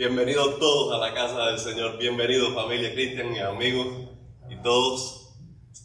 [0.00, 1.98] Bienvenidos todos a la casa del Señor.
[1.98, 3.86] Bienvenidos familia Cristian y amigos
[4.48, 5.34] y todos.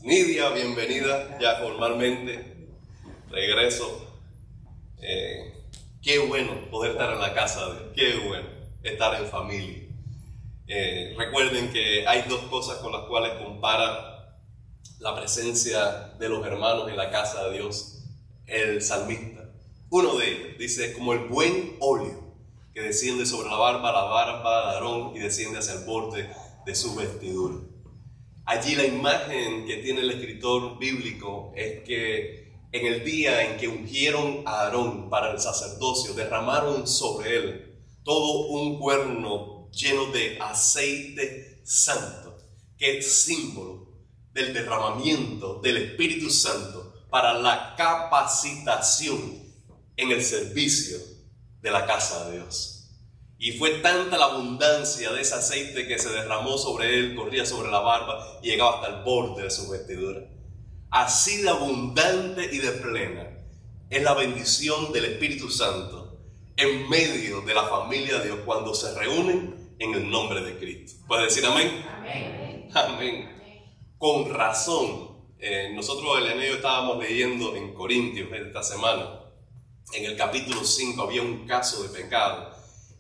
[0.04, 2.70] Nidia, bienvenida ya formalmente.
[3.29, 4.07] Regreso.
[5.01, 5.65] Eh,
[6.01, 8.47] qué bueno poder estar en la casa de Qué bueno
[8.83, 9.83] estar en familia.
[10.66, 14.39] Eh, recuerden que hay dos cosas con las cuales compara
[15.00, 18.05] la presencia de los hermanos en la casa de Dios
[18.47, 19.52] el salmista.
[19.89, 22.25] Uno de ellos dice, como el buen óleo
[22.76, 26.30] que desciende sobre la barba, la barba de Aarón y desciende hacia el borde
[26.66, 27.55] de su vestidura.
[28.45, 33.70] Allí la imagen que tiene el escritor bíblico es que en el día en que
[33.70, 41.62] ungieron a Aarón para el sacerdocio, derramaron sobre él todo un cuerno lleno de aceite
[41.63, 42.38] santo,
[42.77, 43.88] que es símbolo
[44.34, 49.46] del derramamiento del Espíritu Santo para la capacitación
[49.96, 50.98] en el servicio
[51.62, 52.74] de la casa de Dios.
[53.38, 57.70] Y fue tanta la abundancia de ese aceite que se derramó sobre él, corría sobre
[57.70, 60.21] la barba y llegaba hasta el borde de su vestidura.
[60.90, 63.29] Así de abundante y de plena
[63.90, 66.19] es la bendición del Espíritu Santo
[66.56, 71.03] en medio de la familia de Dios cuando se reúnen en el nombre de Cristo.
[71.07, 71.85] ¿Puede decir amén?
[71.90, 72.69] Amén.
[72.73, 73.29] amén.
[73.97, 79.25] Con razón, eh, nosotros el Eneo estábamos leyendo en Corintios esta semana
[79.94, 82.54] en el capítulo 5 había un caso de pecado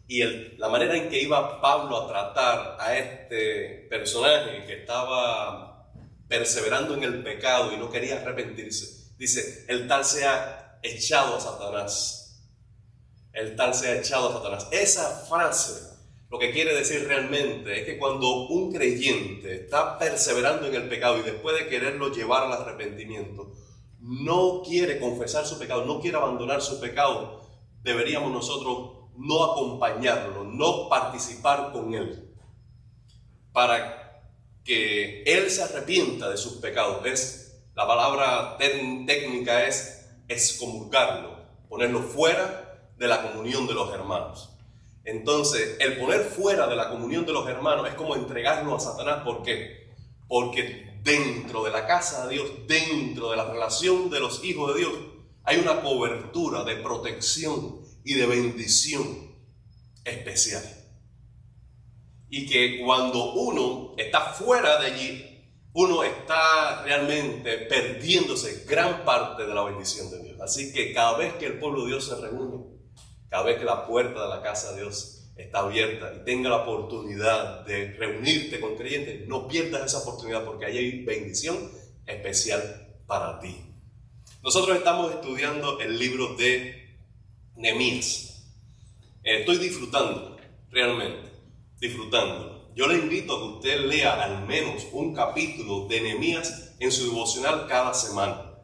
[0.07, 0.23] y
[0.57, 5.91] la manera en que iba Pablo a tratar a este personaje que estaba
[6.27, 11.39] perseverando en el pecado y no quería arrepentirse, dice, el tal se ha echado a
[11.39, 12.21] Satanás.
[13.33, 14.67] El tal se ha echado a Satanás.
[14.71, 15.95] Esa frase
[16.29, 21.19] lo que quiere decir realmente es que cuando un creyente está perseverando en el pecado
[21.19, 23.53] y después de quererlo llevar al arrepentimiento,
[23.99, 27.41] no quiere confesar su pecado, no quiere abandonar su pecado,
[27.83, 32.33] deberíamos nosotros no acompañarlo, no participar con él,
[33.51, 34.21] para
[34.63, 37.05] que él se arrepienta de sus pecados.
[37.05, 41.35] Es, la palabra técnica es excomulgarlo,
[41.69, 44.49] ponerlo fuera de la comunión de los hermanos.
[45.03, 49.21] Entonces, el poner fuera de la comunión de los hermanos es como entregarlo a Satanás.
[49.23, 49.93] ¿Por qué?
[50.27, 54.79] Porque dentro de la casa de Dios, dentro de la relación de los hijos de
[54.79, 54.93] Dios,
[55.43, 59.35] hay una cobertura de protección y de bendición
[60.05, 60.63] especial.
[62.29, 65.31] Y que cuando uno está fuera de allí,
[65.73, 70.39] uno está realmente perdiéndose gran parte de la bendición de Dios.
[70.39, 72.63] Así que cada vez que el pueblo de Dios se reúne,
[73.27, 76.57] cada vez que la puerta de la casa de Dios está abierta y tenga la
[76.57, 81.71] oportunidad de reunirte con creyentes, no pierdas esa oportunidad porque ahí hay bendición
[82.05, 83.57] especial para ti.
[84.43, 86.84] Nosotros estamos estudiando el libro de
[87.55, 88.43] Nehemías.
[89.23, 90.35] Estoy disfrutando,
[90.69, 91.31] realmente,
[91.79, 92.73] disfrutando.
[92.75, 97.05] Yo le invito a que usted lea al menos un capítulo de Nehemías en su
[97.05, 98.59] devocional cada semana.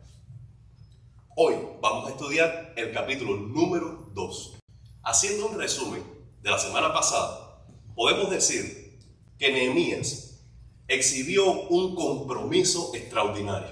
[1.37, 4.57] Hoy vamos a estudiar el capítulo número 2.
[5.03, 6.03] Haciendo un resumen,
[6.41, 7.63] de la semana pasada,
[7.95, 8.99] podemos decir
[9.37, 10.43] que Nehemías
[10.89, 13.69] exhibió un compromiso extraordinario,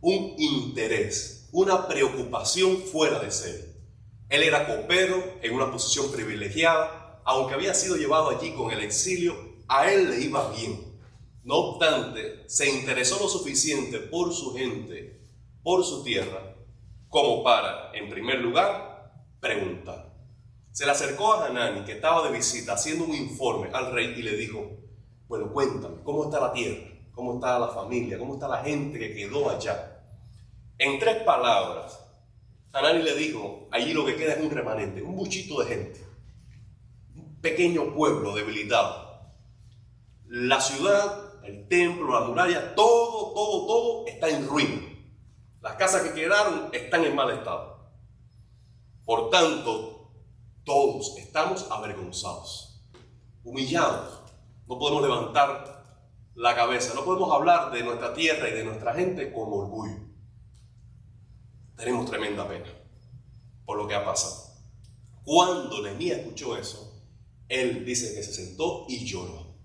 [0.00, 3.71] un interés, una preocupación fuera de serie.
[4.32, 9.36] Él era copero en una posición privilegiada, aunque había sido llevado allí con el exilio,
[9.68, 10.98] a él le iba bien.
[11.44, 15.20] No obstante, se interesó lo suficiente por su gente,
[15.62, 16.56] por su tierra,
[17.10, 20.14] como para, en primer lugar, preguntar.
[20.70, 24.22] Se le acercó a Hanani, que estaba de visita, haciendo un informe al rey y
[24.22, 24.66] le dijo,
[25.28, 26.90] bueno, cuéntame, ¿cómo está la tierra?
[27.12, 28.18] ¿Cómo está la familia?
[28.18, 30.02] ¿Cómo está la gente que quedó allá?
[30.78, 32.02] En tres palabras,
[32.72, 36.06] Hanani le dijo, allí lo que queda es un remanente, un buchito de gente,
[37.14, 39.30] un pequeño pueblo debilitado.
[40.26, 44.80] La ciudad, el templo, la muralla, todo, todo, todo está en ruina.
[45.60, 47.92] Las casas que quedaron están en mal estado.
[49.04, 50.10] Por tanto,
[50.64, 52.82] todos estamos avergonzados,
[53.44, 54.22] humillados.
[54.66, 55.84] No podemos levantar
[56.34, 60.11] la cabeza, no podemos hablar de nuestra tierra y de nuestra gente con orgullo.
[61.82, 62.72] Tenemos tremenda pena
[63.66, 64.54] por lo que ha pasado.
[65.24, 67.02] Cuando Nehemías escuchó eso,
[67.48, 69.56] él dice que se sentó y lloró.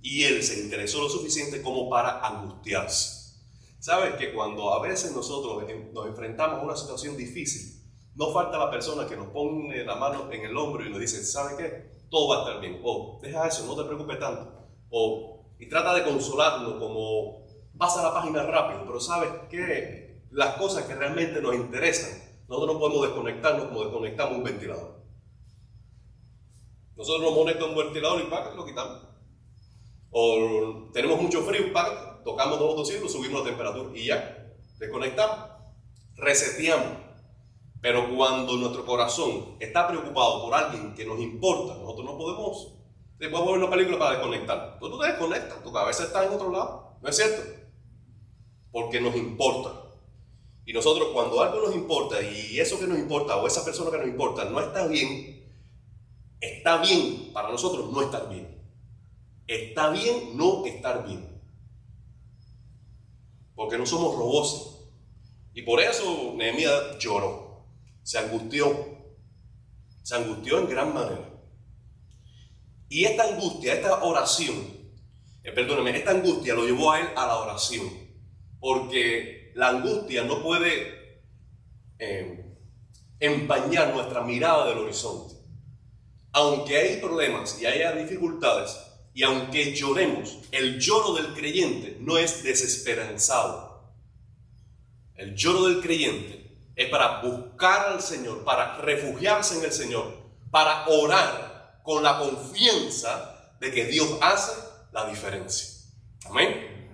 [0.00, 3.36] Y él se interesó lo suficiente como para angustiarse.
[3.78, 5.62] ¿Sabes que cuando a veces nosotros
[5.92, 7.84] nos enfrentamos a una situación difícil,
[8.14, 11.22] no falta la persona que nos pone la mano en el hombro y nos dice,
[11.22, 12.06] ¿sabe qué?
[12.08, 12.80] Todo va a estar bien.
[12.82, 14.66] O deja eso, no te preocupes tanto.
[14.88, 17.44] O y trata de consolarlo como
[17.76, 22.10] pasa la página rápido, pero sabes que las cosas que realmente nos interesan,
[22.48, 25.00] nosotros no podemos desconectarnos como desconectamos un ventilador.
[26.96, 29.02] Nosotros nos molesta un ventilador y paga, lo quitamos.
[30.10, 35.38] O tenemos mucho frío, paga, tocamos dos botoncitos, subimos la temperatura y ya, desconectamos,
[36.16, 36.98] reseteamos.
[37.80, 42.74] Pero cuando nuestro corazón está preocupado por alguien que nos importa, nosotros no podemos.
[43.18, 44.78] Después ver una película para desconectar.
[44.78, 47.42] Tú te desconectas, tu cabeza está en otro lado, ¿no es cierto?
[48.70, 49.89] Porque nos importa.
[50.70, 53.98] Y nosotros cuando algo nos importa y eso que nos importa o esa persona que
[53.98, 55.44] nos importa no está bien,
[56.40, 58.56] está bien para nosotros no estar bien.
[59.48, 61.42] Está bien no estar bien.
[63.56, 64.76] Porque no somos robots.
[65.54, 67.66] Y por eso Nehemías lloró,
[68.04, 68.72] se angustió,
[70.04, 71.32] se angustió en gran manera.
[72.88, 74.54] Y esta angustia, esta oración,
[75.42, 77.90] eh, perdóneme, esta angustia lo llevó a él a la oración.
[78.60, 81.22] Porque la angustia no puede
[81.98, 82.44] eh,
[83.18, 85.40] empañar nuestra mirada del horizonte
[86.32, 88.76] aunque hay problemas y haya dificultades,
[89.12, 93.90] y aunque lloremos, el lloro del creyente no es desesperanzado.
[95.16, 100.16] El lloro del creyente es para buscar al Señor, para refugiarse en el Señor,
[100.50, 104.52] para orar con la confianza de que Dios hace
[104.92, 105.68] la diferencia.
[106.26, 106.88] Amén.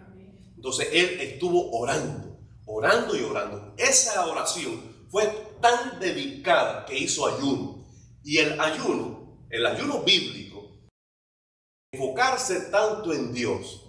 [0.57, 2.26] Entonces él estuvo orando,
[2.67, 3.75] orando y orando.
[3.79, 5.27] Esa oración fue
[5.63, 7.87] tan dedicada que hizo ayuno.
[8.23, 10.71] Y el ayuno el ayuno bíblico,
[11.93, 13.85] enfocarse tanto en Dios,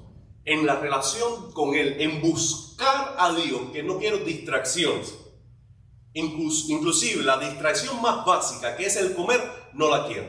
[0.45, 5.13] en la relación con Él, en buscar a Dios, que no quiero distracciones.
[6.13, 9.41] inclusive la distracción más básica, que es el comer,
[9.73, 10.27] no la quiero.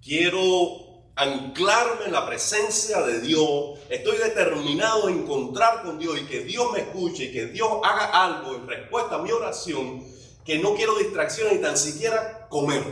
[0.00, 3.78] Quiero anclarme en la presencia de Dios.
[3.88, 8.06] Estoy determinado a encontrar con Dios y que Dios me escuche y que Dios haga
[8.24, 10.04] algo en respuesta a mi oración,
[10.44, 12.82] que no quiero distracciones ni tan siquiera comer.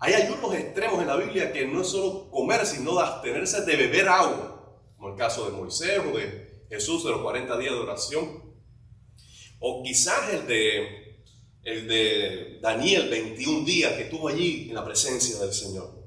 [0.00, 4.08] Hay ayunos extremos en la Biblia que no es solo comer, sino abstenerse de beber
[4.08, 8.54] agua, como el caso de Moisés o de Jesús de los 40 días de oración.
[9.58, 11.22] O quizás el de,
[11.64, 15.97] el de Daniel, 21 días que estuvo allí en la presencia del Señor.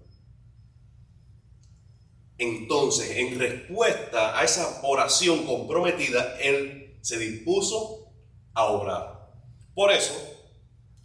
[2.41, 8.11] Entonces, en respuesta a esa oración comprometida, él se dispuso
[8.55, 9.31] a orar.
[9.75, 10.11] Por eso,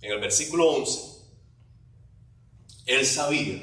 [0.01, 1.17] en el versículo 11,
[2.87, 3.61] él sabía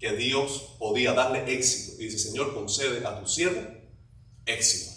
[0.00, 2.02] que Dios podía darle éxito.
[2.02, 3.60] Y dice, Señor, concede a tu siervo
[4.44, 4.96] éxito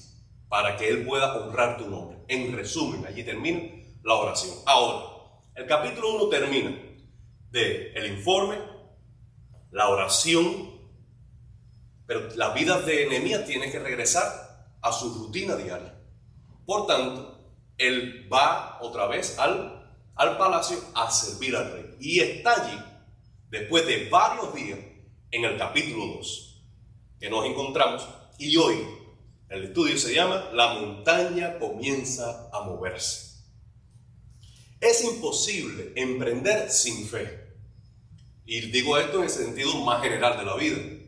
[0.50, 2.18] para que Él pueda honrar tu nombre.
[2.28, 3.62] En resumen, allí termina
[4.02, 4.56] la oración.
[4.66, 5.06] Ahora,
[5.54, 6.76] el capítulo 1 termina
[7.52, 8.58] de el informe,
[9.70, 10.81] la oración,
[12.12, 15.98] pero la vida de Nehemías tiene que regresar a su rutina diaria.
[16.66, 17.40] Por tanto,
[17.78, 21.96] él va otra vez al, al palacio a servir al rey.
[22.02, 22.78] Y está allí
[23.50, 24.78] después de varios días
[25.32, 26.64] en el capítulo 2
[27.18, 28.06] que nos encontramos
[28.38, 28.86] y hoy
[29.48, 33.42] el estudio se llama La montaña comienza a moverse.
[34.82, 37.56] Es imposible emprender sin fe.
[38.46, 41.01] Y digo esto en el sentido más general de la vida.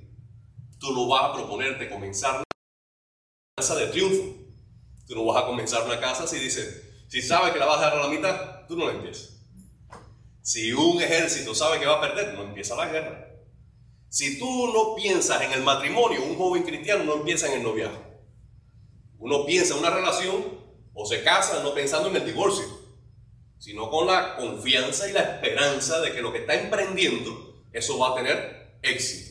[0.84, 2.44] Tú no vas a proponerte comenzar una
[3.56, 4.36] casa de triunfo.
[5.08, 7.84] Tú no vas a comenzar una casa si dices, si sabes que la vas a
[7.84, 9.46] dar a la mitad, tú no la empiezas.
[10.42, 13.30] Si un ejército sabe que va a perder, no empieza la guerra.
[14.10, 18.04] Si tú no piensas en el matrimonio, un joven cristiano no empieza en el noviazgo.
[19.20, 20.44] Uno piensa en una relación
[20.94, 22.66] o se casa no pensando en el divorcio,
[23.58, 28.10] sino con la confianza y la esperanza de que lo que está emprendiendo, eso va
[28.10, 29.23] a tener éxito.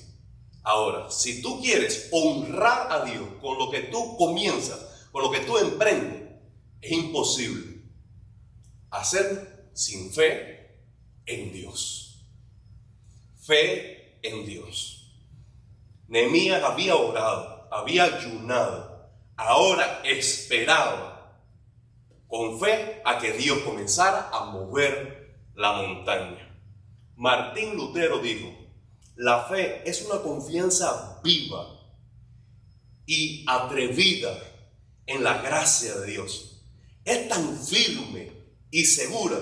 [0.62, 5.40] Ahora, si tú quieres honrar a Dios con lo que tú comienzas, con lo que
[5.40, 6.40] tú emprendes,
[6.80, 7.82] es imposible.
[8.90, 10.78] Hacer sin fe
[11.26, 12.26] en Dios.
[13.40, 15.10] Fe en Dios.
[16.06, 21.40] Nehemías había orado, había ayunado, ahora esperaba
[22.28, 26.48] con fe a que Dios comenzara a mover la montaña.
[27.16, 28.48] Martín Lutero dijo,
[29.16, 31.80] la fe es una confianza viva
[33.06, 34.38] y atrevida
[35.06, 36.64] en la gracia de Dios.
[37.04, 38.32] Es tan firme
[38.70, 39.38] y segura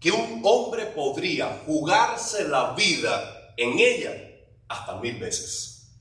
[0.00, 4.12] que un hombre podría jugarse la vida en ella
[4.68, 5.92] hasta mil veces.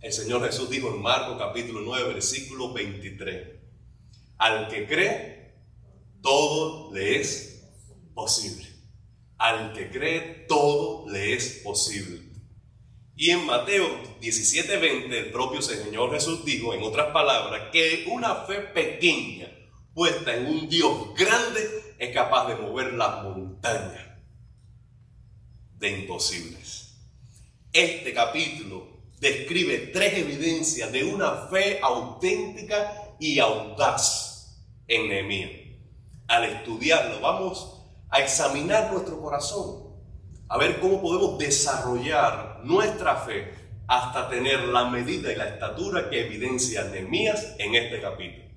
[0.00, 3.48] El Señor Jesús dijo en Marcos capítulo 9, versículo 23,
[4.38, 5.54] al que cree,
[6.22, 7.64] todo le es
[8.14, 8.77] posible.
[9.38, 12.20] Al que cree, todo le es posible.
[13.16, 13.86] Y en Mateo
[14.20, 19.48] 17, 20, el propio Señor Jesús dijo, en otras palabras, que una fe pequeña
[19.92, 24.04] puesta en un Dios grande es capaz de mover la montaña.
[25.78, 26.96] de imposibles.
[27.72, 35.50] Este capítulo describe tres evidencias de una fe auténtica y audaz en Nehemías.
[36.26, 37.77] Al estudiarlo, vamos
[38.10, 39.94] a examinar nuestro corazón,
[40.48, 43.52] a ver cómo podemos desarrollar nuestra fe
[43.86, 48.48] hasta tener la medida y la estatura que evidencia Nehemías en este capítulo.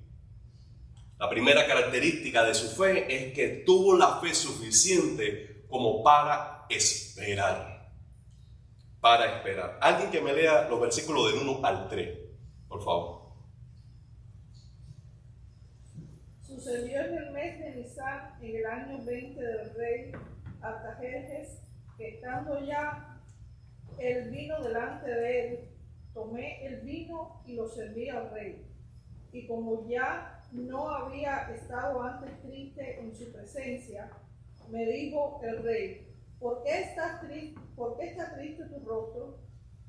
[1.18, 7.92] La primera característica de su fe es que tuvo la fe suficiente como para esperar.
[9.00, 9.78] Para esperar.
[9.80, 12.18] Alguien que me lea los versículos del 1 al 3,
[12.68, 13.21] por favor.
[16.62, 20.12] Sucedió en el mes de Nisan, en el año 20 del rey
[20.60, 21.60] Artajerjes,
[21.98, 23.20] que estando ya
[23.98, 25.68] el vino delante de él,
[26.14, 28.64] tomé el vino y lo serví al rey.
[29.32, 34.08] Y como ya no había estado antes triste en su presencia,
[34.70, 39.40] me dijo el rey, ¿por qué estás triste, ¿por qué está triste tu rostro?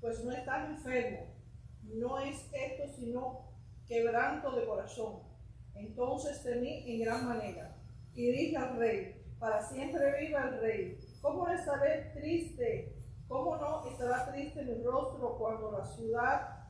[0.02, 1.36] Pues no estás enfermo,
[1.84, 3.52] no es esto sino
[3.86, 5.33] quebranto de corazón.
[5.76, 7.76] Entonces temí en gran manera
[8.14, 12.96] y dije al rey, para siempre viva el rey, ¿cómo no estaré triste?
[13.28, 16.64] ¿Cómo no estará triste mi rostro cuando la ciudad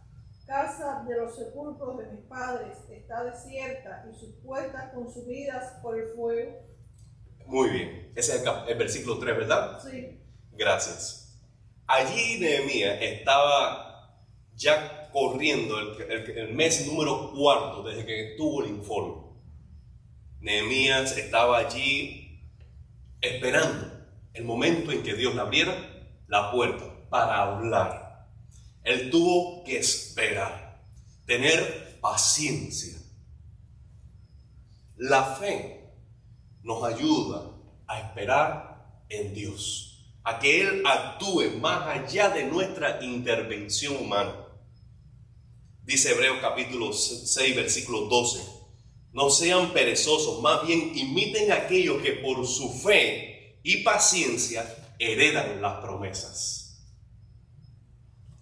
[0.46, 6.10] casa de los sepulcros de mis padres está desierta y sus puertas consumidas por el
[6.16, 6.60] fuego.
[7.46, 9.80] Muy bien, ese es el, versículo 3, ¿verdad?
[9.80, 10.22] Sí.
[10.54, 11.42] Gracias.
[11.88, 14.18] Allí Nehemías estaba
[14.56, 19.22] ya corriendo el, mes número cuarto desde que tuvo el informe.
[20.42, 22.42] Nehemías estaba allí
[23.22, 23.88] esperando
[24.34, 25.74] el momento en que Dios le abriera
[26.28, 28.04] la puerta para hablar
[28.84, 30.84] él tuvo que esperar,
[31.26, 33.00] tener paciencia.
[34.98, 35.90] La fe
[36.64, 37.50] nos ayuda
[37.88, 44.43] a esperar en Dios, a que Él actúe más allá de nuestra intervención humana.
[45.84, 48.40] Dice Hebreo capítulo 6, versículo 12.
[49.12, 55.62] No sean perezosos, más bien imiten a aquellos que por su fe y paciencia heredan
[55.62, 56.64] las promesas.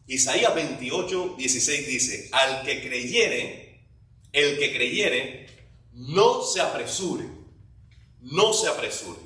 [0.06, 3.88] Isaías 28, 16 dice, al que creyere,
[4.32, 5.48] el que creyere,
[5.94, 7.28] no se apresure,
[8.20, 9.20] no se apresure.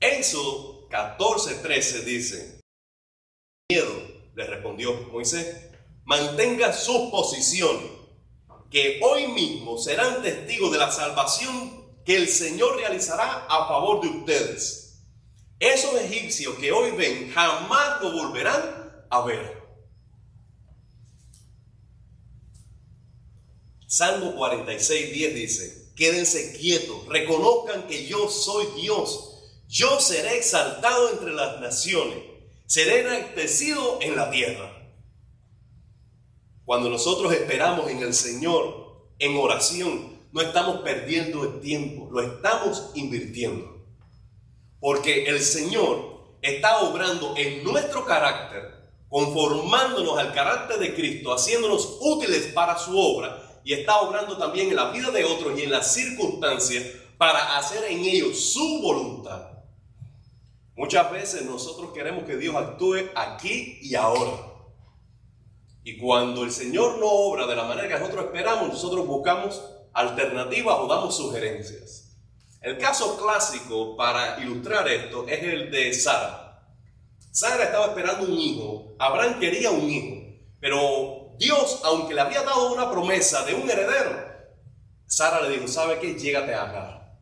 [0.00, 2.60] Éxodo 14, 13 dice,
[3.70, 3.92] miedo,
[4.34, 5.69] le respondió Moisés,
[6.10, 7.78] mantenga su posición,
[8.68, 14.08] que hoy mismo serán testigos de la salvación que el Señor realizará a favor de
[14.08, 15.04] ustedes.
[15.60, 19.56] Esos egipcios que hoy ven jamás lo volverán a ver.
[23.86, 31.32] Salmo 46, 10 dice, quédense quietos, reconozcan que yo soy Dios, yo seré exaltado entre
[31.34, 32.18] las naciones,
[32.66, 34.79] seré enaltecido en la tierra.
[36.70, 42.92] Cuando nosotros esperamos en el Señor en oración, no estamos perdiendo el tiempo, lo estamos
[42.94, 43.84] invirtiendo.
[44.78, 52.52] Porque el Señor está obrando en nuestro carácter conformándonos al carácter de Cristo, haciéndonos útiles
[52.54, 55.92] para su obra y está obrando también en la vida de otros y en las
[55.92, 56.84] circunstancias
[57.18, 59.42] para hacer en ellos su voluntad.
[60.76, 64.49] Muchas veces nosotros queremos que Dios actúe aquí y ahora.
[65.82, 70.76] Y cuando el Señor no obra de la manera que nosotros esperamos, nosotros buscamos alternativas
[70.78, 72.16] o damos sugerencias.
[72.60, 76.50] El caso clásico para ilustrar esto es el de Sara.
[77.32, 80.16] Sara estaba esperando un hijo, Abraham quería un hijo,
[80.60, 84.30] pero Dios, aunque le había dado una promesa de un heredero,
[85.06, 86.14] Sara le dijo, ¿sabe qué?
[86.14, 87.18] Llégate a Agar,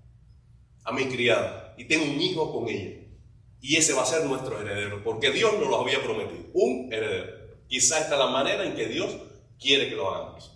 [0.85, 2.99] a mi criada, y tengo un hijo con ella.
[3.61, 7.38] Y ese va a ser nuestro heredero, porque Dios nos lo había prometido, un heredero.
[7.69, 9.15] Quizá esta es la manera en que Dios
[9.61, 10.53] quiere que lo hagamos.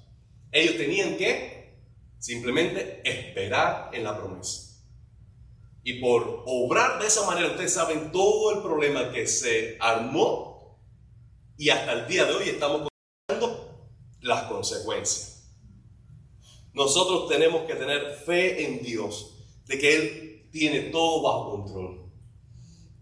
[0.50, 1.76] Ellos tenían que
[2.18, 4.72] simplemente esperar en la promesa.
[5.84, 10.78] Y por obrar de esa manera, ustedes saben todo el problema que se armó
[11.56, 12.88] y hasta el día de hoy estamos
[13.28, 13.88] considerando
[14.20, 15.52] las consecuencias.
[16.72, 22.10] Nosotros tenemos que tener fe en Dios, de que Él tiene todo bajo control,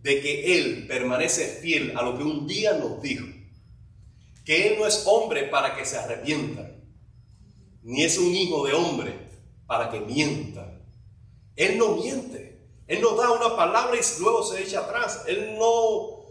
[0.02, 3.26] de que Él permanece fiel a lo que un día nos dijo,
[4.50, 6.69] que Él no es hombre para que se arrepienta,
[7.85, 9.30] ni es un hijo de hombre
[9.64, 10.76] para que mienta.
[11.54, 12.59] Él no miente.
[12.88, 15.23] Él nos da una palabra y luego se echa atrás.
[15.28, 16.25] Él no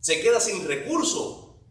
[0.00, 1.64] se queda sin recurso.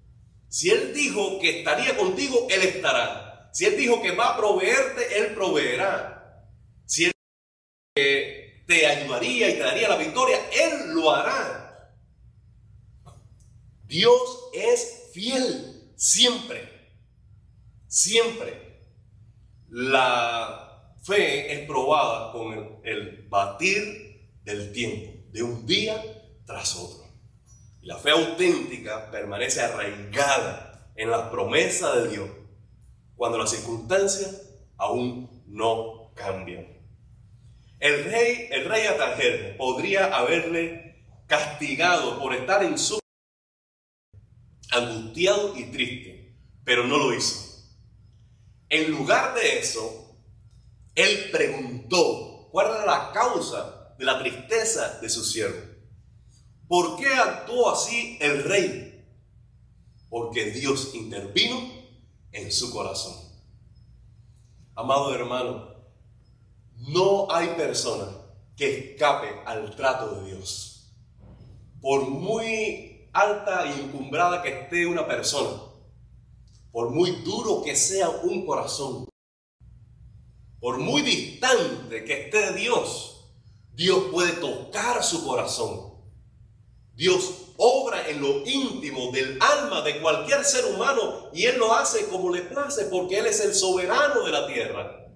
[0.48, 3.52] Si Él dijo que estaría contigo, Él estará.
[3.54, 6.48] Si Él dijo que va a proveerte, Él proveerá.
[6.88, 11.94] Si Él dijo que te ayudaría y te daría la victoria, Él lo hará.
[13.86, 16.92] Dios es fiel, siempre,
[17.88, 18.70] siempre.
[19.68, 26.02] La fe es probada con el, batir del tiempo, de un día
[26.46, 27.06] tras otro.
[27.82, 32.30] La fe auténtica permanece arraigada en la promesa de Dios
[33.16, 36.66] cuando las circunstancias aún no cambian.
[37.80, 43.00] El rey, el rey Atajer podría haberle castigado por estar en su
[44.72, 47.50] angustiado y triste, pero no lo hizo.
[48.70, 50.16] En lugar de eso,
[50.96, 55.62] él preguntó cuál era la causa de la tristeza de su siervo.
[56.68, 59.06] ¿Por qué actuó así el rey?
[60.10, 61.60] Porque Dios intervino
[62.32, 63.16] en su corazón.
[64.76, 65.74] Amado hermano,
[66.76, 68.08] no hay persona
[68.56, 70.92] que escape al trato de Dios.
[71.82, 75.62] Por muy alta y encumbrada que esté una persona,
[76.72, 79.10] por muy duro que sea un corazón,
[80.60, 83.20] por muy distante que esté Dios,
[83.74, 85.90] Dios puede tocar su corazón.
[86.94, 92.08] Dios obra en lo íntimo del alma de cualquier ser humano y Él lo hace
[92.08, 95.08] como le place porque Él es el soberano de la tierra.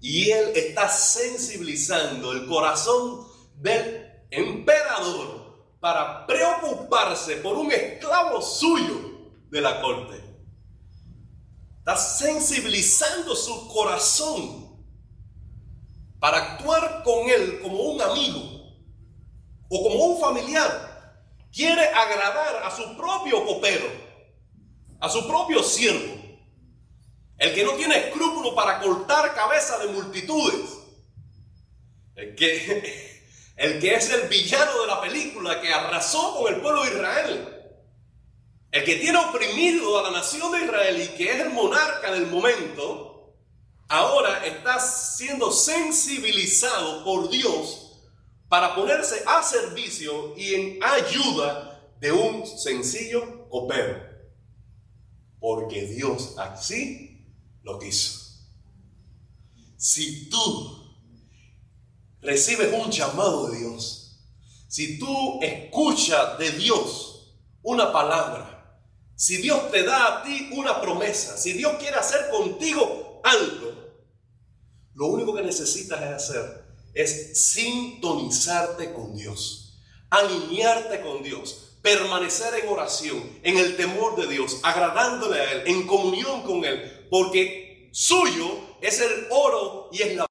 [0.00, 5.41] Y Él está sensibilizando el corazón del emperador
[5.82, 10.14] para preocuparse por un esclavo suyo de la corte.
[11.78, 14.80] Está sensibilizando su corazón
[16.20, 18.40] para actuar con Él como un amigo
[19.68, 21.18] o como un familiar
[21.52, 23.86] quiere agradar a su propio copero,
[25.00, 26.14] a su propio siervo,
[27.38, 30.78] el que no tiene escrúpulo para cortar cabeza de multitudes,
[32.14, 33.11] el que,
[33.62, 37.48] el que es el villano de la película que arrasó con el pueblo de Israel,
[38.72, 42.26] el que tiene oprimido a la nación de Israel y que es el monarca del
[42.26, 43.36] momento,
[43.88, 48.00] ahora está siendo sensibilizado por Dios
[48.48, 54.02] para ponerse a servicio y en ayuda de un sencillo copero.
[55.38, 57.28] Porque Dios así
[57.62, 58.42] lo quiso.
[59.76, 60.81] Si tú
[62.22, 64.20] recibes un llamado de Dios,
[64.68, 68.80] si tú escuchas de Dios una palabra,
[69.14, 73.72] si Dios te da a ti una promesa, si Dios quiere hacer contigo algo,
[74.94, 76.62] lo único que necesitas es hacer
[76.94, 79.78] es sintonizarte con Dios,
[80.10, 85.86] alinearte con Dios, permanecer en oración, en el temor de Dios, agradándole a Él, en
[85.86, 88.46] comunión con Él, porque suyo
[88.80, 90.26] es el oro y es la...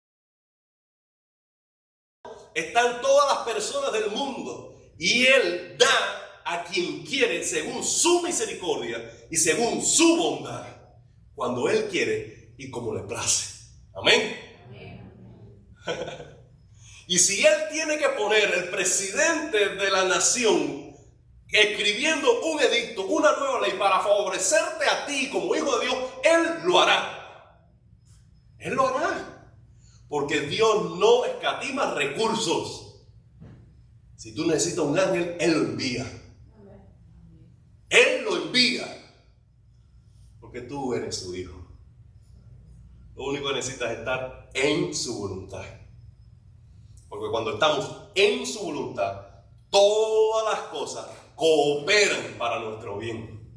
[2.54, 9.28] Están todas las personas del mundo y Él da a quien quiere según su misericordia
[9.30, 10.66] y según su bondad,
[11.34, 13.70] cuando Él quiere y como le place.
[13.94, 14.38] Amén.
[14.68, 16.32] Amén.
[17.12, 20.96] Y si él tiene que poner el presidente de la nación
[21.50, 26.60] escribiendo un edicto, una nueva ley para favorecerte a ti como hijo de Dios, él
[26.64, 27.68] lo hará.
[28.60, 29.21] Él lo hará.
[30.12, 32.98] Porque Dios no escatima recursos.
[34.18, 36.06] Si tú necesitas un ángel, Él lo envía.
[37.88, 38.86] Él lo envía.
[40.42, 41.66] Porque tú eres su hijo.
[43.16, 45.64] Lo único que necesitas es estar en su voluntad.
[47.08, 49.28] Porque cuando estamos en su voluntad,
[49.70, 53.50] todas las cosas cooperan para nuestro bien.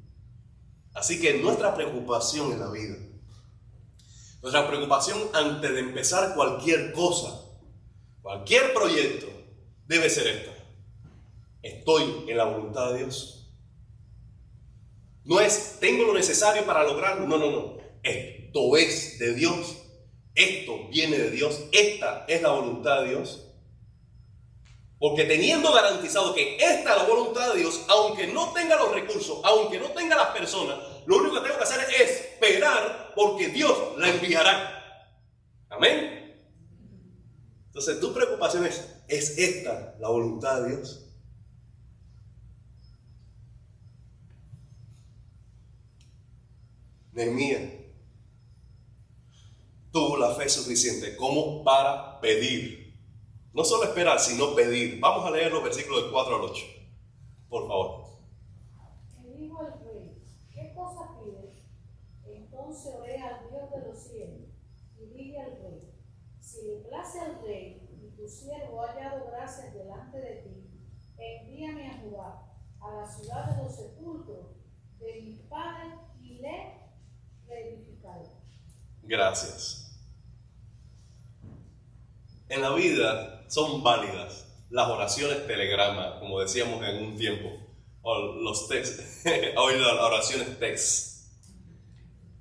[0.95, 2.95] Así que nuestra preocupación en la vida,
[4.45, 7.49] nuestra preocupación antes de empezar cualquier cosa,
[8.21, 9.27] cualquier proyecto,
[9.87, 10.53] debe ser esta.
[11.63, 13.49] Estoy en la voluntad de Dios.
[15.25, 17.27] No es, tengo lo necesario para lograrlo.
[17.27, 17.79] No, no, no.
[18.03, 19.79] Esto es de Dios.
[20.35, 21.61] Esto viene de Dios.
[21.73, 23.47] Esta es la voluntad de Dios.
[24.99, 29.41] Porque teniendo garantizado que esta es la voluntad de Dios, aunque no tenga los recursos,
[29.43, 30.77] aunque no tenga las personas,
[31.07, 35.09] lo único que tengo que hacer es esperar porque Dios la enviará.
[35.69, 36.43] Amén.
[37.67, 41.01] Entonces tu preocupación es, ¿es esta la voluntad de Dios?
[47.13, 47.63] Nehemías
[49.93, 52.85] tuvo la fe suficiente como para pedir
[53.55, 54.99] no solo esperar, sino pedir.
[54.99, 56.65] Vamos a leer los versículos del 4 al 8.
[57.49, 58.05] Por favor.
[59.23, 60.21] Y dijo el rey,
[60.53, 61.63] ¿qué cosa pides?
[62.75, 64.49] Entonces oré al Dios de los cielos
[64.99, 65.95] y dije al rey,
[66.41, 70.71] si le place al rey y tu siervo ha hallado gracias delante de ti,
[71.17, 74.57] envíame a Judá, a la ciudad de los sepulcros
[74.99, 76.81] de mi padre y le
[77.47, 78.25] reedificaré.
[79.05, 79.97] Gracias.
[82.49, 87.51] En la vida son válidas las oraciones telegrama, como decíamos en un tiempo,
[88.03, 89.05] o los textos,
[89.57, 91.14] hoy las oraciones text.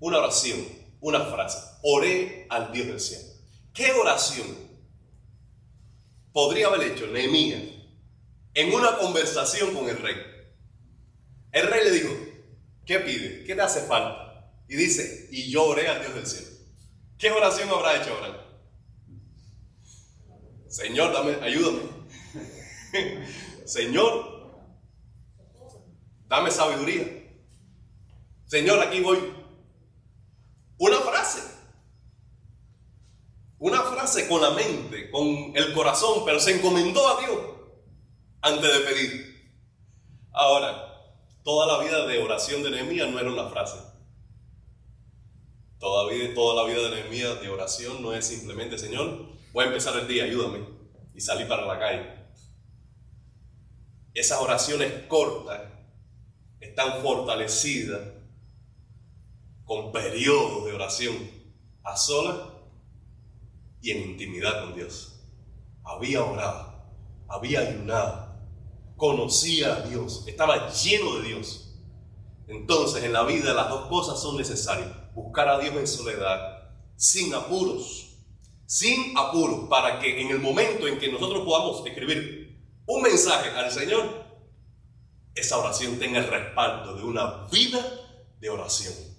[0.04, 0.60] Una oración,
[1.00, 1.60] una frase.
[1.82, 3.24] Oré al Dios del cielo.
[3.74, 4.46] ¿Qué oración
[6.34, 7.62] podría haber hecho Nehemías
[8.54, 10.16] en una conversación con el rey?
[11.54, 12.14] El rey le dijo,
[12.86, 13.46] ¿qué pide?
[13.46, 14.52] ¿Qué te hace falta?
[14.68, 16.48] Y dice, y yo oré al Dios del cielo.
[17.18, 18.46] ¿Qué oración habrá hecho ahora?
[20.68, 21.80] Señor, dame, ayúdame.
[23.66, 24.68] Señor,
[26.28, 27.08] dame sabiduría.
[28.48, 29.43] Señor, aquí voy.
[30.78, 31.42] Una frase.
[33.60, 37.40] Una frase con la mente, con el corazón, pero se encomendó a Dios
[38.42, 39.52] antes de pedir.
[40.34, 40.94] Ahora,
[41.44, 43.78] toda la vida de oración de Nehemías no era una frase.
[45.80, 46.06] Toda,
[46.56, 50.24] la vida de Nehemías de oración no es simplemente, Señor, voy a empezar el día,
[50.24, 50.66] ayúdame,
[51.14, 52.10] y salí para la calle.
[54.14, 55.62] Esas oraciones cortas
[56.62, 58.13] están fortalecidas
[59.66, 61.16] con periodos de oración
[61.84, 62.38] a solas
[63.82, 65.20] y en intimidad con Dios.
[65.84, 66.74] Había orado,
[67.28, 68.36] había ayunado,
[68.96, 71.76] conocía a Dios, estaba lleno de Dios.
[72.48, 74.90] Entonces en la vida las dos cosas son necesarias.
[75.14, 78.18] Buscar a Dios en soledad, sin apuros,
[78.66, 82.44] sin apuros, para que en el momento en que nosotros podamos escribir
[82.86, 84.24] un mensaje al Señor,
[85.36, 87.84] esa oración tenga el respaldo de una vida
[88.40, 89.13] de oración.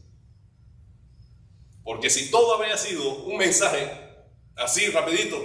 [1.84, 3.90] Porque si todo habría sido un mensaje
[4.56, 5.36] así rapidito,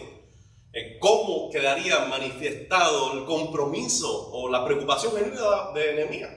[0.99, 6.31] ¿cómo quedaría manifestado el compromiso o la preocupación de Nehemías?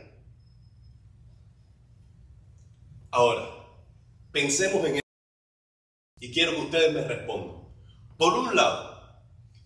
[3.12, 3.48] Ahora,
[4.32, 5.08] pensemos en esto
[6.18, 7.62] y quiero que ustedes me respondan.
[8.16, 8.92] Por un lado,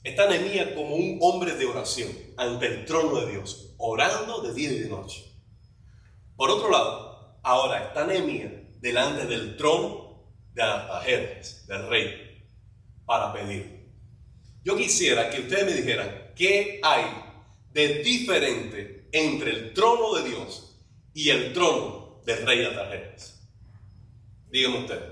[0.05, 4.73] está Nehemías como un hombre de oración ante el trono de Dios, orando de día
[4.73, 5.33] y de noche.
[6.37, 10.06] Por otro lado, ahora está Nehemías delante del trono
[10.57, 12.49] de Artajerjes, del rey,
[13.05, 13.93] para pedir.
[14.65, 17.05] Yo quisiera que ustedes me dijeran qué hay
[17.73, 20.81] de diferente entre el trono de Dios
[21.13, 23.47] y el trono del rey de Artajerjes.
[24.49, 25.03] Díganme ustedes.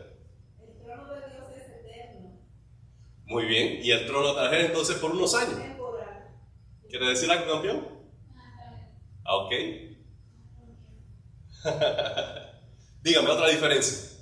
[0.62, 2.40] El trono de Dios es eterno,
[3.26, 3.80] Muy bien.
[3.84, 5.60] ¿Y el trono de Artajerjes entonces por unos años?
[6.88, 7.86] ¿Quiere decir algo, campeón?
[9.24, 9.52] Ah, Ok.
[13.02, 14.13] Dígame otra diferencia.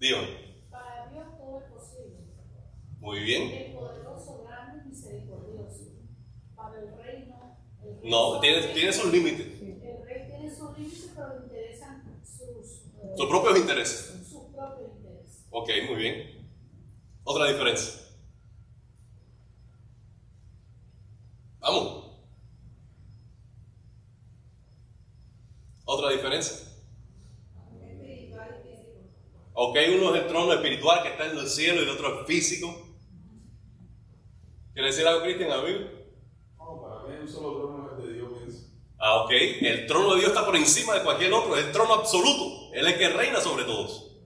[0.00, 0.28] Dígame.
[0.70, 2.16] Para Dios todo es posible.
[3.00, 3.42] Muy bien.
[3.52, 5.92] El poderoso, grande y misericordioso.
[6.56, 7.58] Para el reino.
[7.84, 12.02] el rey No, tiene, tiene sus límites, El rey tiene sus límites, pero le interesan
[12.24, 14.26] sus, eh, sus propios intereses.
[14.26, 15.44] sus propios intereses.
[15.50, 16.48] Ok, muy bien.
[17.24, 18.00] Otra diferencia.
[21.60, 22.06] Vamos.
[25.84, 26.69] Otra diferencia.
[29.62, 32.26] Ok, uno es el trono espiritual que está en el cielo y el otro es
[32.26, 32.96] físico.
[34.72, 35.80] ¿Quiere decir algo, Cristian, amigo?
[36.56, 38.68] No, para mí un solo trono es de Dios pienso.
[38.98, 39.30] Ah, ok.
[39.32, 42.72] El trono de Dios está por encima de cualquier otro, es el trono absoluto.
[42.72, 44.16] Él es el que reina sobre todos.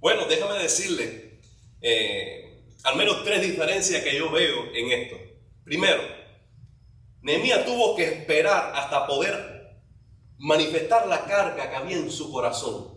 [0.00, 1.40] Bueno, déjame decirle
[1.80, 5.16] eh, al menos tres diferencias que yo veo en esto.
[5.64, 6.02] Primero,
[7.22, 9.78] Nehemías tuvo que esperar hasta poder
[10.36, 12.95] manifestar la carga que había en su corazón.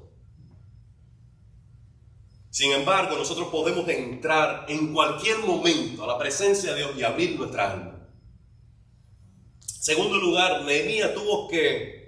[2.49, 7.38] Sin embargo, nosotros podemos entrar en cualquier momento a la presencia de Dios y abrir
[7.38, 8.09] nuestra alma.
[9.65, 11.99] Segundo lugar, Nehemías tuvo que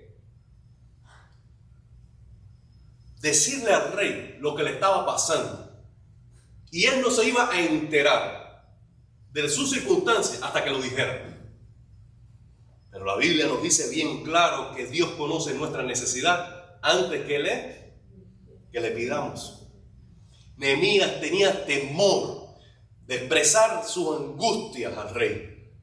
[3.19, 5.71] decirle al rey lo que le estaba pasando.
[6.71, 8.67] Y él no se iba a enterar
[9.32, 11.27] de sus circunstancias hasta que lo dijera.
[12.91, 17.93] Pero la Biblia nos dice bien claro que Dios conoce nuestra necesidad antes que le,
[18.71, 19.61] que le pidamos.
[20.62, 22.50] Nehemías tenía temor
[23.08, 25.74] de expresar sus angustias al rey,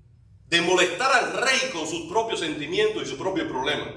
[0.47, 3.89] de molestar al rey con sus propios sentimientos y sus propios problemas.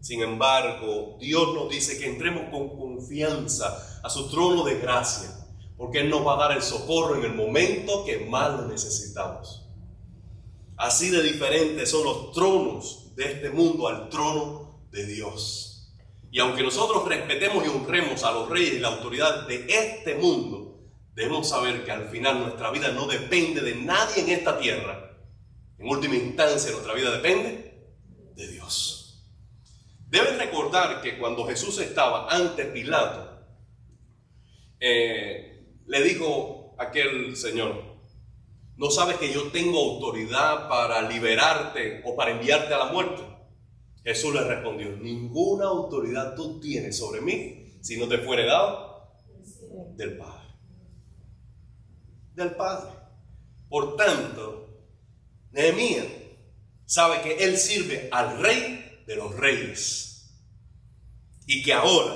[0.00, 5.30] Sin embargo, Dios nos dice que entremos con confianza a su trono de gracia,
[5.76, 9.68] porque Él nos va a dar el socorro en el momento que más lo necesitamos.
[10.76, 15.71] Así de diferentes son los tronos de este mundo al trono de Dios.
[16.32, 20.80] Y aunque nosotros respetemos y honremos a los reyes y la autoridad de este mundo,
[21.12, 25.10] debemos saber que al final nuestra vida no depende de nadie en esta tierra,
[25.78, 27.92] En última instancia, nuestra vida depende
[28.34, 29.26] de Dios.
[30.08, 33.44] Deben recordar que cuando Jesús estaba ante Pilato,
[34.80, 37.98] eh, le dijo aquel señor,
[38.76, 43.31] ¿no sabes que yo tengo autoridad para liberarte o para enviarte a la muerte?
[44.04, 49.12] Jesús le respondió, ninguna autoridad tú tienes sobre mí si no te fuere dado
[49.96, 50.48] del Padre.
[52.34, 52.90] Del Padre.
[53.68, 54.68] Por tanto,
[55.52, 56.06] Nehemías
[56.84, 60.34] sabe que él sirve al rey de los reyes
[61.46, 62.14] y que ahora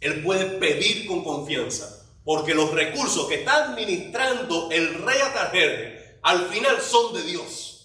[0.00, 6.48] él puede pedir con confianza porque los recursos que está administrando el rey Atajerje al
[6.48, 7.75] final son de Dios.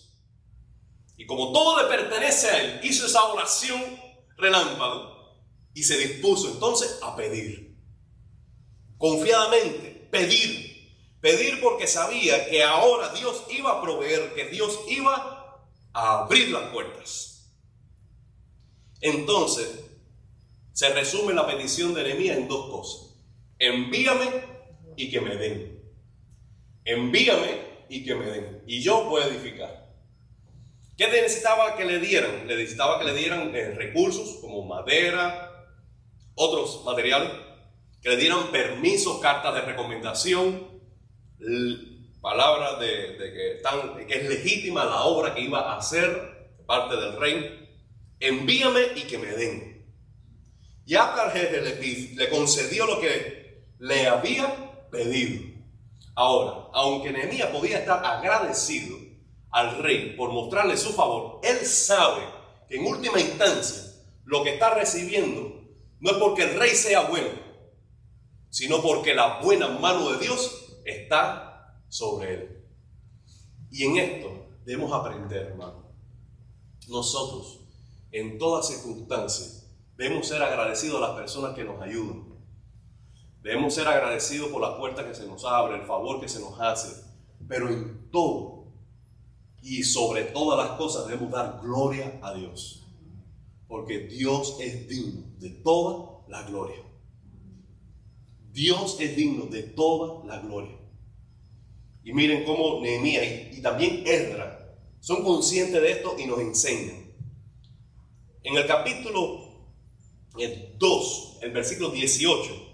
[1.22, 3.80] Y como todo le pertenece a él, hizo esa oración
[4.38, 5.38] relámpago
[5.74, 7.78] y se dispuso entonces a pedir.
[8.98, 10.72] Confiadamente, pedir.
[11.22, 16.72] Pedir porque sabía que ahora Dios iba a proveer, que Dios iba a abrir las
[16.72, 17.54] puertas.
[19.02, 19.70] Entonces,
[20.74, 23.12] se resume la petición de Nehemías en dos cosas
[23.62, 24.26] envíame
[24.98, 25.80] y que me den.
[26.84, 28.64] Envíame y que me den.
[28.66, 29.81] Y yo voy a edificar.
[31.02, 32.46] ¿Qué necesitaba que le dieran?
[32.46, 35.66] Le necesitaba que le dieran eh, recursos como madera,
[36.36, 37.32] otros materiales,
[38.04, 40.80] que le dieran permisos, cartas de recomendación,
[42.22, 47.68] palabras de, que, es legítima la obra que iba a hacer parte del rey.
[48.20, 49.84] Envíame y que me den.
[50.86, 55.52] Y Abgar le, le concedió lo que le había pedido.
[56.14, 59.11] Ahora, aunque Nehemías podía estar agradecido
[59.52, 62.24] al rey por mostrarle su favor, él sabe
[62.68, 63.84] que en última instancia
[64.26, 65.62] lo que está recibiendo
[66.00, 67.30] no es porque el rey sea bueno,
[68.50, 72.66] sino porque la buena mano de Dios está sobre él.
[73.70, 75.92] Y en esto debemos aprender, hermano.
[76.88, 77.60] Nosotros,
[78.12, 82.32] en todas circunstancias, debemos ser agradecidos a las personas que nos ayudan
[83.42, 86.60] Debemos ser agradecidos por la puerta que se nos abre, el favor que se nos
[86.60, 87.04] hace,
[87.48, 88.61] pero en todo
[89.62, 92.84] y sobre todas las cosas debemos dar gloria a Dios,
[93.68, 96.84] porque Dios es digno de toda la gloria.
[98.52, 100.78] Dios es digno de toda la gloria.
[102.04, 107.12] Y miren cómo Nehemías y, también Ezra son conscientes de esto y nos enseñan.
[108.44, 109.70] En el capítulo
[110.78, 112.72] 2, el versículo 18,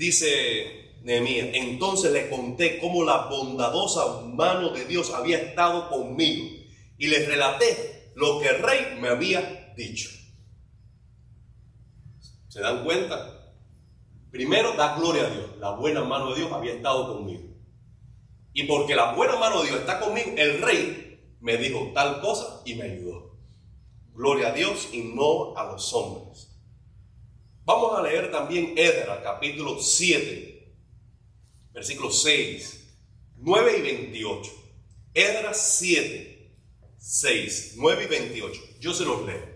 [0.00, 6.46] Dice Nehemías, entonces le conté cómo la bondadosa mano de Dios había estado conmigo
[6.98, 10.10] y les relaté lo que el rey me había dicho.
[12.48, 13.54] ¿Se dan cuenta?
[14.30, 15.56] Primero, da gloria a Dios.
[15.58, 17.48] La buena mano de Dios había estado conmigo.
[18.52, 22.62] Y porque la buena mano de Dios está conmigo, el rey me dijo tal cosa
[22.64, 23.38] y me ayudó.
[24.12, 26.50] Gloria a Dios y no a los hombres.
[27.64, 30.49] Vamos a leer también Edra, capítulo 7,
[31.80, 32.90] versículos 6,
[33.38, 34.52] 9 y 28.
[35.14, 36.52] Edra 7,
[36.98, 38.62] 6, 9 y 28.
[38.80, 39.48] Yo se los leo.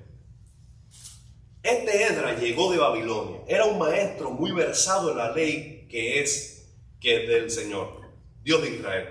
[1.62, 3.42] Este Edra llegó de Babilonia.
[3.46, 8.00] Era un maestro muy versado en la ley que es, que del Señor,
[8.42, 9.08] Dios de Israel.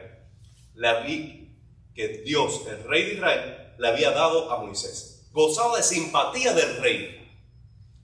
[0.73, 1.56] La vi
[1.93, 5.30] que Dios, el rey de Israel, le había dado a Moisés.
[5.32, 7.30] Gozaba de simpatía del rey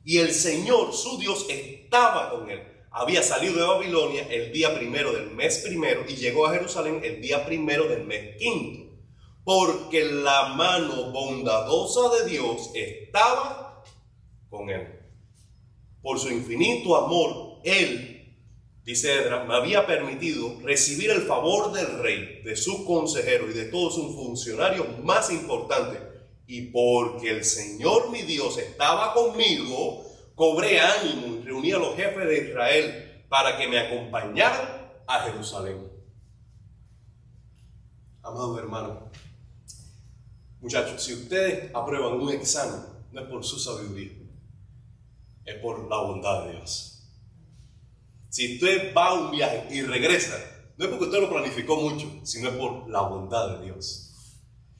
[0.03, 2.78] y el Señor, su Dios, estaba con él.
[2.91, 7.21] Había salido de Babilonia el día primero del mes primero y llegó a Jerusalén el
[7.21, 8.89] día primero del mes quinto.
[9.43, 13.83] Porque la mano bondadosa de Dios estaba
[14.49, 14.87] con él.
[16.01, 18.35] Por su infinito amor, él,
[18.83, 23.65] dice Edra, me había permitido recibir el favor del rey, de su consejero y de
[23.65, 25.99] todos sus funcionarios más importantes
[26.49, 30.03] y porque el Señor mi Dios estaba conmigo,
[30.39, 35.91] cobré ánimo y reuní a los jefes de Israel para que me acompañaran a Jerusalén.
[38.23, 39.11] Amado hermano,
[40.61, 42.79] muchachos, si ustedes aprueban un examen,
[43.11, 44.13] no es por su sabiduría,
[45.43, 47.05] es por la bondad de Dios.
[48.29, 50.37] Si usted va a un viaje y regresa,
[50.77, 54.13] no es porque usted lo planificó mucho, sino es por la bondad de Dios.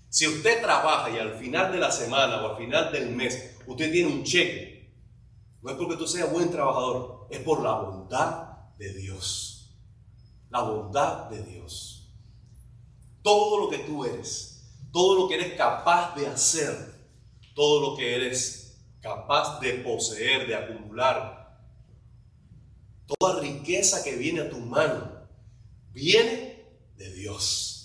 [0.08, 3.92] Si usted trabaja y al final de la semana o al final del mes usted
[3.92, 4.79] tiene un cheque,
[5.62, 9.78] no es porque tú seas buen trabajador, es por la bondad de Dios.
[10.50, 12.14] La bondad de Dios.
[13.22, 16.96] Todo lo que tú eres, todo lo que eres capaz de hacer,
[17.54, 21.40] todo lo que eres capaz de poseer, de acumular,
[23.06, 25.28] toda riqueza que viene a tu mano,
[25.92, 27.76] viene de Dios.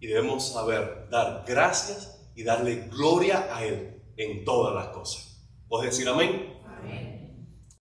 [0.00, 5.40] y debemos saber dar gracias y darle gloria a Él en todas las cosas.
[5.68, 6.51] ¿Puedes decir amén?